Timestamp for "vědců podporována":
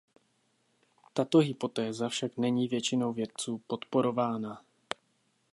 3.13-4.61